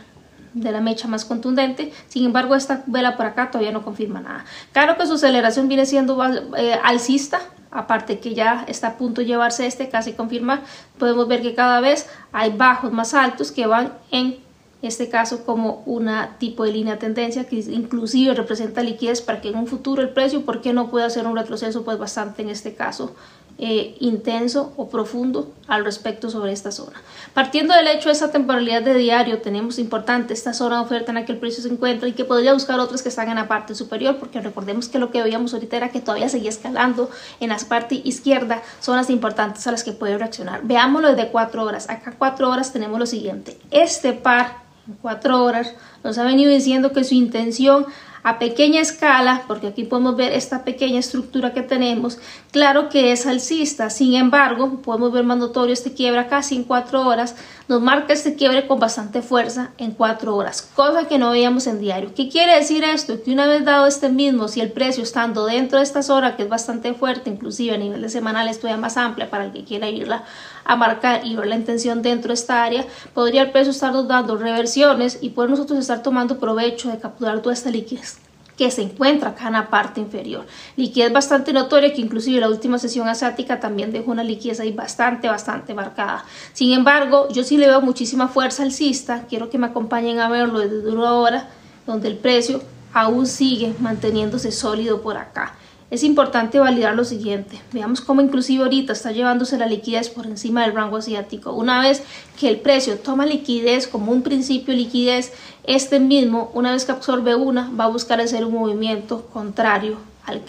de 0.54 0.72
la 0.72 0.82
mecha 0.82 1.08
más 1.08 1.24
contundente, 1.24 1.92
sin 2.08 2.26
embargo 2.26 2.56
esta 2.56 2.82
vela 2.88 3.16
por 3.16 3.28
acá 3.28 3.52
todavía 3.52 3.72
no 3.72 3.84
confirma 3.84 4.22
nada. 4.22 4.46
Claro 4.72 4.98
que 4.98 5.06
su 5.06 5.14
aceleración 5.14 5.68
viene 5.68 5.86
siendo 5.86 6.18
eh, 6.58 6.80
alcista, 6.84 7.42
aparte 7.70 8.20
que 8.20 8.34
ya 8.34 8.66
está 8.68 8.88
a 8.88 8.98
punto 8.98 9.22
de 9.22 9.28
llevarse 9.28 9.68
este, 9.68 9.88
casi 9.90 10.14
confirma, 10.14 10.62
podemos 10.98 11.28
ver 11.28 11.44
que 11.44 11.54
cada 11.54 11.80
vez 11.80 12.08
hay 12.32 12.52
bajos 12.52 12.92
más 12.92 13.14
altos 13.14 13.52
que 13.52 13.68
van 13.68 13.94
en 14.12 14.38
este 14.82 15.10
caso 15.10 15.46
como 15.46 15.84
una 15.86 16.38
tipo 16.38 16.64
de 16.64 16.72
línea 16.72 16.94
de 16.94 17.00
tendencia 17.00 17.44
que 17.44 17.58
inclusive 17.58 18.34
representa 18.34 18.82
liquidez 18.82 19.22
para 19.22 19.42
que 19.42 19.50
en 19.50 19.58
un 19.58 19.68
futuro 19.68 20.02
el 20.02 20.10
precio, 20.10 20.46
¿por 20.46 20.62
qué 20.62 20.72
no 20.72 20.90
puede 20.90 21.06
hacer 21.06 21.28
un 21.28 21.36
retroceso? 21.36 21.84
Pues 21.84 21.98
bastante 21.98 22.44
en 22.44 22.50
este 22.50 22.76
caso 22.76 23.14
eh, 23.58 23.96
intenso 24.02 24.74
o 24.76 24.90
profundo 24.90 25.54
al 25.68 25.86
respecto 25.86 26.30
sobre 26.30 26.52
esta 26.52 26.72
zona. 26.72 27.02
Partiendo 27.34 27.74
del 27.74 27.88
hecho 27.88 28.10
de 28.10 28.14
esta 28.14 28.30
temporalidad 28.30 28.82
de 28.82 28.94
diario, 28.96 29.42
tenemos 29.42 29.80
importante 29.80 30.34
esta 30.34 30.54
zona 30.54 30.78
de 30.78 30.84
oferta 30.84 31.12
en 31.12 31.16
la 31.16 31.26
que 31.26 31.32
el 31.32 31.38
precio 31.38 31.64
se 31.64 31.70
encuentra 31.70 32.10
y 32.10 32.12
que 32.12 32.26
podría 32.26 32.54
buscar 32.54 32.80
otras 32.82 33.02
que 33.02 33.08
están 33.08 33.30
en 33.30 33.36
la 33.36 33.48
parte 33.48 33.74
superior, 33.74 34.18
porque 34.18 34.42
recordemos 34.42 34.90
que 34.90 35.00
lo 35.00 35.10
que 35.10 35.24
veíamos 35.24 35.54
ahorita 35.54 35.78
era 35.78 35.90
que 35.90 36.02
todavía 36.02 36.28
seguía 36.28 36.50
escalando 36.50 37.10
en 37.40 37.50
la 37.50 37.58
parte 37.70 38.02
izquierda, 38.04 38.62
zonas 38.82 39.10
importantes 39.10 39.66
a 39.68 39.72
las 39.72 39.86
que 39.86 39.94
puede 39.94 40.18
reaccionar. 40.18 40.62
Veámoslo 40.64 41.14
desde 41.14 41.30
4 41.30 41.64
horas. 41.64 41.90
Acá 41.90 42.14
4 42.18 42.50
horas 42.50 42.74
tenemos 42.74 43.00
lo 43.00 43.06
siguiente. 43.06 43.58
Este 43.72 44.12
par 44.12 44.64
en 44.88 44.96
4 45.02 45.44
horas 45.44 45.74
nos 46.04 46.18
ha 46.18 46.24
venido 46.24 46.52
diciendo 46.52 46.92
que 46.92 47.06
su 47.06 47.16
intención 47.16 47.86
a 48.26 48.40
pequeña 48.40 48.82
escala, 48.82 49.44
porque 49.48 49.68
aquí 49.68 49.84
podemos 49.84 50.16
ver 50.16 50.34
esta 50.34 50.64
pequeña 50.64 50.98
estructura 50.98 51.54
que 51.54 51.62
tenemos, 51.62 52.18
claro 52.52 52.90
que 52.90 53.12
es 53.12 53.28
alcista, 53.28 53.92
sin 53.92 54.16
embargo, 54.16 54.82
podemos 54.82 55.12
ver 55.12 55.24
más 55.24 55.38
notorio 55.38 55.74
este 55.74 55.94
quiebre 55.94 56.26
casi 56.26 56.56
en 56.56 56.64
4 56.64 57.08
horas, 57.08 57.36
nos 57.68 57.84
marca 57.84 58.14
este 58.14 58.34
quiebre 58.34 58.66
con 58.66 58.80
bastante 58.80 59.22
fuerza 59.22 59.74
en 59.78 59.92
4 59.92 60.36
horas, 60.36 60.68
cosa 60.76 61.08
que 61.08 61.20
no 61.20 61.30
veíamos 61.30 61.68
en 61.68 61.80
diario. 61.80 62.16
¿Qué 62.16 62.28
quiere 62.28 62.56
decir 62.56 62.84
esto? 62.84 63.22
Que 63.24 63.32
una 63.32 63.46
vez 63.46 63.64
dado 63.64 63.86
este 63.86 64.10
mismo, 64.10 64.48
si 64.48 64.60
el 64.60 64.72
precio 64.72 65.04
estando 65.04 65.46
dentro 65.46 65.78
de 65.78 65.84
esta 65.84 66.02
zona, 66.02 66.36
que 66.36 66.44
es 66.44 66.50
bastante 66.50 66.96
fuerte, 66.96 67.30
inclusive 67.30 67.76
a 67.76 67.78
nivel 67.78 68.02
de 68.02 68.10
semanal 68.10 68.48
esto 68.48 68.68
más 68.78 68.98
amplia 68.98 69.30
para 69.30 69.46
el 69.46 69.52
que 69.52 69.64
quiera 69.64 69.88
irla 69.88 70.24
a 70.66 70.76
marcar 70.76 71.26
y 71.26 71.36
ver 71.36 71.48
la 71.48 71.56
intención 71.56 72.02
dentro 72.02 72.30
de 72.30 72.34
esta 72.34 72.64
área, 72.64 72.86
podría 73.14 73.44
el 73.44 73.52
precio 73.52 73.72
estar 73.72 73.94
dando 74.08 74.36
reversiones 74.36 75.20
y 75.22 75.30
poder 75.30 75.52
nosotros 75.52 75.80
estar 75.80 76.04
tomando 76.04 76.40
provecho 76.40 76.90
de 76.90 76.98
capturar 76.98 77.42
toda 77.42 77.54
esta 77.54 77.70
liquidez 77.70 78.20
que 78.58 78.72
se 78.72 78.82
encuentra 78.82 79.32
acá 79.32 79.48
en 79.48 79.54
la 79.54 79.70
parte 79.70 80.00
inferior. 80.00 80.46
Liquidez 80.78 81.12
bastante 81.12 81.52
notoria 81.52 81.94
que 81.94 82.02
inclusive 82.02 82.40
la 82.40 82.50
última 82.50 82.80
sesión 82.80 83.08
asiática 83.08 83.60
también 83.60 83.92
dejó 83.92 84.12
una 84.12 84.24
liquidez 84.24 84.60
ahí 84.60 84.72
bastante, 84.72 85.28
bastante 85.28 85.74
marcada. 85.74 86.24
Sin 86.54 86.72
embargo, 86.72 87.28
yo 87.30 87.44
sí 87.44 87.58
le 87.58 87.68
veo 87.68 87.82
muchísima 87.82 88.28
fuerza 88.28 88.64
alcista, 88.64 89.26
quiero 89.28 89.50
que 89.50 89.58
me 89.58 89.68
acompañen 89.68 90.20
a 90.20 90.30
verlo 90.30 90.60
desde 90.60 90.90
una 90.90 91.14
hora, 91.14 91.50
donde 91.86 92.08
el 92.08 92.18
precio 92.18 92.62
aún 92.94 93.28
sigue 93.28 93.74
manteniéndose 93.80 94.52
sólido 94.52 95.02
por 95.02 95.18
acá 95.18 95.54
es 95.96 96.04
importante 96.04 96.60
validar 96.60 96.96
lo 96.96 97.04
siguiente. 97.06 97.62
Veamos 97.72 98.02
cómo 98.02 98.22
inclusive 98.22 98.64
ahorita 98.64 98.94
está 98.94 99.12
llevándose 99.12 99.58
la 99.58 99.66
liquidez 99.66 100.10
por 100.10 100.26
encima 100.26 100.64
del 100.64 100.74
rango 100.74 100.98
asiático. 100.98 101.54
Una 101.54 101.82
vez 101.82 102.04
que 102.40 102.50
el 102.50 102.60
precio 102.60 103.00
toma 103.00 103.26
liquidez 103.26 103.88
como 103.88 104.12
un 104.12 104.22
principio 104.22 104.74
de 104.74 104.82
liquidez, 104.82 105.34
este 105.64 106.00
mismo, 106.00 106.52
una 106.54 106.72
vez 106.72 106.86
que 106.86 106.92
absorbe 106.92 107.36
una, 107.36 107.72
va 107.72 107.86
a 107.86 107.90
buscar 107.90 108.20
hacer 108.22 108.46
un 108.46 108.54
movimiento 108.54 109.26
contrario 109.34 109.98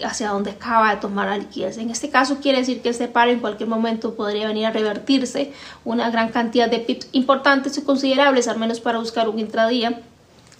hacia 0.03 0.29
donde 0.29 0.51
acaba 0.51 0.93
de 0.93 1.01
tomar 1.01 1.27
la 1.27 1.37
liquidez. 1.37 1.77
En 1.77 1.89
este 1.89 2.09
caso 2.09 2.37
quiere 2.41 2.59
decir 2.59 2.81
que 2.81 2.89
este 2.89 3.07
par 3.07 3.29
en 3.29 3.39
cualquier 3.39 3.69
momento 3.69 4.15
podría 4.15 4.47
venir 4.47 4.65
a 4.65 4.71
revertirse 4.71 5.53
una 5.85 6.09
gran 6.09 6.29
cantidad 6.29 6.69
de 6.69 6.79
pips 6.79 7.09
importantes 7.11 7.77
y 7.77 7.83
considerables, 7.83 8.47
al 8.47 8.57
menos 8.57 8.79
para 8.79 8.97
buscar 8.97 9.29
un 9.29 9.39
intradía. 9.39 10.01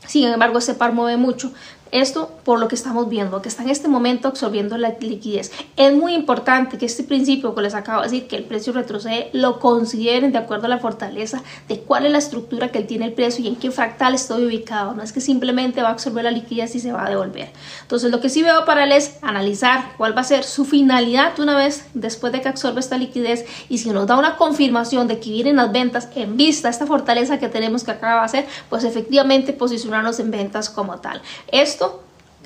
Sin 0.05 0.25
embargo, 0.27 0.59
este 0.59 0.73
par 0.73 0.93
mueve 0.93 1.17
mucho, 1.17 1.51
esto 1.91 2.31
por 2.43 2.59
lo 2.59 2.67
que 2.67 2.75
estamos 2.75 3.09
viendo, 3.09 3.41
que 3.41 3.49
está 3.49 3.63
en 3.63 3.69
este 3.69 3.87
momento 3.87 4.27
absorbiendo 4.27 4.77
la 4.77 4.95
liquidez. 4.99 5.51
Es 5.75 5.93
muy 5.93 6.13
importante 6.13 6.77
que 6.77 6.85
este 6.85 7.03
principio 7.03 7.53
que 7.55 7.61
les 7.61 7.75
acabo 7.75 8.01
de 8.01 8.09
decir, 8.09 8.27
que 8.27 8.35
el 8.35 8.43
precio 8.43 8.73
retrocede, 8.73 9.29
lo 9.33 9.59
consideren 9.59 10.31
de 10.31 10.37
acuerdo 10.37 10.65
a 10.65 10.69
la 10.69 10.79
fortaleza 10.79 11.41
de 11.67 11.79
cuál 11.79 12.05
es 12.05 12.11
la 12.11 12.17
estructura 12.17 12.69
que 12.69 12.81
tiene 12.81 13.05
el 13.05 13.13
precio 13.13 13.43
y 13.43 13.47
en 13.47 13.55
qué 13.55 13.71
fractal 13.71 14.15
estoy 14.15 14.45
ubicado. 14.45 14.93
No 14.93 15.03
es 15.03 15.11
que 15.11 15.21
simplemente 15.21 15.81
va 15.81 15.89
a 15.89 15.91
absorber 15.91 16.23
la 16.23 16.31
liquidez 16.31 16.75
y 16.75 16.79
se 16.79 16.91
va 16.91 17.05
a 17.05 17.09
devolver. 17.09 17.49
Entonces 17.81 18.11
lo 18.11 18.19
que 18.19 18.29
sí 18.29 18.43
veo 18.43 18.65
para 18.65 18.83
él 18.83 18.91
es 18.91 19.17
analizar 19.21 19.93
cuál 19.97 20.15
va 20.15 20.21
a 20.21 20.25
ser 20.25 20.43
su 20.43 20.65
finalidad 20.65 21.39
una 21.39 21.55
vez 21.55 21.85
después 21.93 22.33
de 22.33 22.41
que 22.41 22.49
absorbe 22.49 22.79
esta 22.79 22.97
liquidez 22.97 23.45
y 23.69 23.77
si 23.77 23.89
nos 23.89 24.07
da 24.07 24.17
una 24.17 24.37
confirmación 24.37 25.07
de 25.07 25.19
que 25.19 25.29
vienen 25.29 25.57
las 25.57 25.71
ventas 25.71 26.09
en 26.15 26.37
vista 26.37 26.69
esta 26.69 26.85
fortaleza 26.85 27.39
que 27.39 27.49
tenemos 27.49 27.83
que 27.83 27.91
acaba 27.91 28.21
de 28.21 28.25
hacer, 28.25 28.45
pues 28.69 28.83
efectivamente 28.83 29.53
posicionarnos 29.53 30.19
en 30.19 30.31
ventas 30.31 30.69
como 30.69 30.99
tal. 30.99 31.21
Esto 31.51 31.76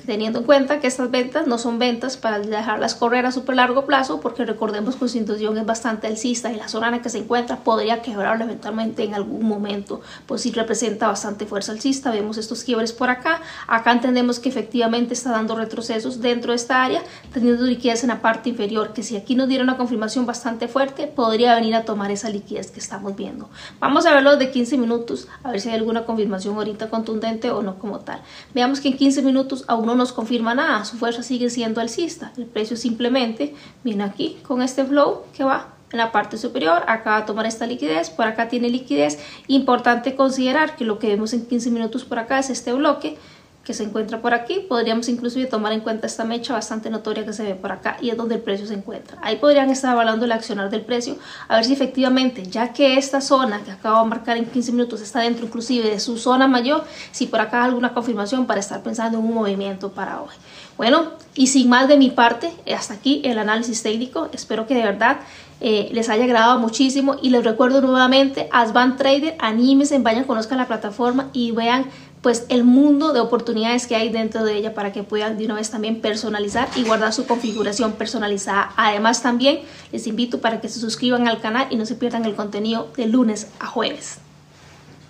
teniendo 0.06 0.40
en 0.40 0.44
cuenta 0.44 0.80
que 0.80 0.86
estas 0.86 1.10
ventas 1.10 1.46
no 1.46 1.58
son 1.58 1.78
ventas 1.78 2.16
para 2.16 2.38
dejarlas 2.38 2.94
correr 2.94 3.26
a 3.26 3.32
súper 3.32 3.56
largo 3.56 3.86
plazo, 3.86 4.20
porque 4.20 4.44
recordemos 4.44 4.94
que 4.94 5.00
su 5.00 5.08
situación 5.08 5.58
es 5.58 5.66
bastante 5.66 6.06
alcista 6.06 6.52
y 6.52 6.56
la 6.56 6.68
zona 6.68 6.88
en 6.88 6.94
la 6.94 7.02
que 7.02 7.08
se 7.08 7.18
encuentra 7.18 7.58
podría 7.58 8.02
quebrarla 8.02 8.44
eventualmente 8.44 9.04
en 9.04 9.14
algún 9.14 9.46
momento, 9.46 10.00
pues 10.26 10.42
sí 10.42 10.52
representa 10.52 11.06
bastante 11.06 11.46
fuerza 11.46 11.72
alcista. 11.72 12.10
Vemos 12.10 12.38
estos 12.38 12.64
quiebres 12.64 12.92
por 12.92 13.10
acá, 13.10 13.40
acá 13.66 13.92
entendemos 13.92 14.38
que 14.38 14.48
efectivamente 14.48 15.14
está 15.14 15.30
dando 15.30 15.56
retrocesos 15.56 16.20
dentro 16.20 16.52
de 16.52 16.56
esta 16.56 16.84
área, 16.84 17.02
teniendo 17.32 17.64
liquidez 17.64 18.02
en 18.02 18.08
la 18.08 18.20
parte 18.20 18.50
inferior, 18.50 18.92
que 18.92 19.02
si 19.02 19.16
aquí 19.16 19.34
nos 19.34 19.48
diera 19.48 19.64
una 19.64 19.76
confirmación 19.76 20.26
bastante 20.26 20.68
fuerte, 20.68 21.06
podría 21.06 21.54
venir 21.54 21.74
a 21.74 21.84
tomar 21.84 22.10
esa 22.10 22.28
liquidez 22.28 22.70
que 22.70 22.80
estamos 22.80 23.16
viendo. 23.16 23.48
Vamos 23.80 24.06
a 24.06 24.14
verlo 24.14 24.36
de 24.36 24.50
15 24.50 24.78
minutos, 24.78 25.28
a 25.42 25.50
ver 25.50 25.60
si 25.60 25.68
hay 25.68 25.76
alguna 25.76 26.04
confirmación 26.04 26.56
ahorita 26.56 26.90
contundente 26.90 27.50
o 27.50 27.62
no 27.62 27.78
como 27.78 28.00
tal. 28.00 28.20
Veamos 28.54 28.80
que 28.80 28.88
en 28.88 28.96
15 28.96 29.22
minutos 29.22 29.64
aún 29.68 29.86
no 29.86 29.91
no 29.92 29.98
nos 29.98 30.12
confirma 30.12 30.54
nada, 30.54 30.84
su 30.84 30.96
fuerza 30.96 31.22
sigue 31.22 31.50
siendo 31.50 31.80
alcista. 31.80 32.32
El 32.36 32.46
precio 32.46 32.76
simplemente 32.76 33.54
viene 33.84 34.04
aquí 34.04 34.38
con 34.42 34.62
este 34.62 34.84
flow 34.84 35.24
que 35.36 35.44
va 35.44 35.68
en 35.92 35.98
la 35.98 36.10
parte 36.10 36.38
superior, 36.38 36.82
acá 36.86 37.10
va 37.10 37.16
a 37.18 37.26
tomar 37.26 37.44
esta 37.44 37.66
liquidez, 37.66 38.08
por 38.08 38.26
acá 38.26 38.48
tiene 38.48 38.70
liquidez. 38.70 39.18
Importante 39.46 40.16
considerar 40.16 40.76
que 40.76 40.84
lo 40.84 40.98
que 40.98 41.08
vemos 41.08 41.34
en 41.34 41.44
15 41.44 41.70
minutos 41.70 42.04
por 42.04 42.18
acá 42.18 42.38
es 42.38 42.48
este 42.48 42.72
bloque 42.72 43.18
que 43.64 43.74
se 43.74 43.84
encuentra 43.84 44.20
por 44.20 44.34
aquí, 44.34 44.66
podríamos 44.68 45.08
inclusive 45.08 45.46
tomar 45.46 45.72
en 45.72 45.80
cuenta 45.80 46.06
esta 46.06 46.24
mecha 46.24 46.52
bastante 46.52 46.90
notoria 46.90 47.24
que 47.24 47.32
se 47.32 47.44
ve 47.44 47.54
por 47.54 47.70
acá 47.70 47.96
y 48.00 48.10
es 48.10 48.16
donde 48.16 48.34
el 48.34 48.40
precio 48.40 48.66
se 48.66 48.74
encuentra. 48.74 49.18
Ahí 49.22 49.36
podrían 49.36 49.70
estar 49.70 49.92
evaluando 49.92 50.24
el 50.24 50.32
accionar 50.32 50.68
del 50.68 50.80
precio, 50.80 51.16
a 51.48 51.56
ver 51.56 51.64
si 51.64 51.72
efectivamente, 51.72 52.44
ya 52.44 52.72
que 52.72 52.96
esta 52.96 53.20
zona 53.20 53.62
que 53.62 53.70
acabo 53.70 54.02
de 54.02 54.10
marcar 54.10 54.36
en 54.36 54.46
15 54.46 54.72
minutos 54.72 55.00
está 55.00 55.20
dentro 55.20 55.46
inclusive 55.46 55.90
de 55.90 56.00
su 56.00 56.18
zona 56.18 56.48
mayor, 56.48 56.84
si 57.12 57.26
por 57.26 57.40
acá 57.40 57.62
hay 57.62 57.68
alguna 57.68 57.94
confirmación 57.94 58.46
para 58.46 58.60
estar 58.60 58.82
pensando 58.82 59.18
en 59.18 59.24
un 59.24 59.34
movimiento 59.34 59.92
para 59.92 60.20
hoy. 60.20 60.34
Bueno, 60.76 61.12
y 61.34 61.46
sin 61.46 61.68
más 61.68 61.86
de 61.86 61.96
mi 61.96 62.10
parte, 62.10 62.50
hasta 62.74 62.94
aquí 62.94 63.22
el 63.24 63.38
análisis 63.38 63.82
técnico. 63.82 64.28
Espero 64.32 64.66
que 64.66 64.74
de 64.74 64.82
verdad 64.82 65.18
eh, 65.60 65.90
les 65.92 66.08
haya 66.08 66.24
agradado 66.24 66.58
muchísimo 66.58 67.16
y 67.22 67.30
les 67.30 67.44
recuerdo 67.44 67.80
nuevamente, 67.80 68.48
Asban 68.50 68.96
Trader, 68.96 69.36
anímense, 69.38 69.96
vayan, 69.98 70.24
conozcan 70.24 70.58
la 70.58 70.66
plataforma 70.66 71.28
y 71.32 71.52
vean 71.52 71.86
pues 72.22 72.46
el 72.48 72.62
mundo 72.62 73.12
de 73.12 73.20
oportunidades 73.20 73.88
que 73.88 73.96
hay 73.96 74.08
dentro 74.08 74.44
de 74.44 74.56
ella 74.56 74.74
para 74.74 74.92
que 74.92 75.02
puedan 75.02 75.36
de 75.36 75.44
una 75.44 75.56
vez 75.56 75.70
también 75.70 76.00
personalizar 76.00 76.68
y 76.76 76.84
guardar 76.84 77.12
su 77.12 77.26
configuración 77.26 77.92
personalizada. 77.92 78.72
Además 78.76 79.22
también 79.22 79.60
les 79.90 80.06
invito 80.06 80.40
para 80.40 80.60
que 80.60 80.68
se 80.68 80.78
suscriban 80.78 81.26
al 81.26 81.40
canal 81.40 81.66
y 81.70 81.76
no 81.76 81.84
se 81.84 81.96
pierdan 81.96 82.24
el 82.24 82.36
contenido 82.36 82.88
de 82.96 83.06
lunes 83.06 83.48
a 83.58 83.66
jueves. 83.66 84.18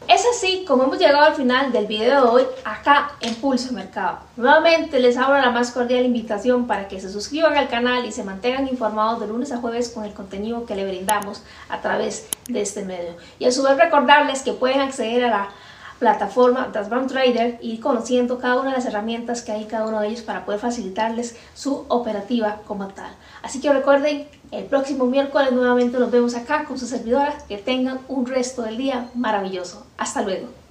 Es 0.09 0.25
así 0.27 0.65
como 0.67 0.85
hemos 0.85 0.99
llegado 0.99 1.23
al 1.23 1.35
final 1.35 1.71
del 1.71 1.87
video 1.87 2.23
de 2.23 2.29
hoy 2.29 2.43
acá 2.65 3.13
en 3.21 3.35
Pulso 3.37 3.73
Mercado. 3.73 4.19
Nuevamente 4.37 4.99
les 4.99 5.17
abro 5.17 5.41
la 5.41 5.51
más 5.51 5.71
cordial 5.71 6.05
invitación 6.05 6.67
para 6.67 6.89
que 6.89 7.01
se 7.01 7.13
suscriban 7.13 7.57
al 7.57 7.69
canal 7.69 8.05
y 8.05 8.11
se 8.11 8.25
mantengan 8.25 8.67
informados 8.67 9.21
de 9.21 9.29
lunes 9.29 9.53
a 9.53 9.59
jueves 9.59 9.91
con 9.91 10.05
el 10.05 10.13
contenido 10.13 10.67
que 10.67 10.75
le 10.75 10.87
brindamos 10.87 11.43
a 11.69 11.81
través 11.81 12.27
de 12.49 12.63
este 12.63 12.83
medio. 12.83 13.15
Y 13.39 13.45
a 13.45 13.53
su 13.53 13.63
vez 13.63 13.77
recordarles 13.77 14.43
que 14.43 14.53
pueden 14.53 14.81
acceder 14.81 15.25
a 15.25 15.31
la 15.31 15.49
plataforma 16.03 16.69
Dasbam 16.73 17.07
Trader 17.07 17.61
y 17.63 17.79
conociendo 17.79 18.41
cada 18.41 18.57
una 18.61 18.71
de 18.71 18.77
las 18.79 18.87
herramientas 18.87 19.43
que 19.43 19.53
hay 19.53 19.67
cada 19.67 19.87
uno 19.87 20.01
de 20.01 20.09
ellos 20.09 20.23
para 20.23 20.45
poder 20.45 20.59
facilitarles 20.59 21.37
su 21.55 21.85
operativa 21.87 22.59
como 22.67 22.89
tal. 22.89 23.13
Así 23.41 23.61
que 23.61 23.73
recuerden, 23.73 24.27
el 24.51 24.65
próximo 24.65 25.07
miércoles 25.07 25.53
nuevamente 25.53 26.01
nos 26.01 26.11
vemos 26.11 26.35
acá 26.35 26.65
con 26.65 26.77
su 26.77 26.87
servidora. 26.87 27.39
Que 27.49 27.57
tengan 27.57 28.01
un 28.09 28.27
resto 28.27 28.63
del 28.63 28.79
día 28.79 29.11
maravilloso. 29.15 29.87
Hasta 29.97 30.23
luego. 30.23 30.62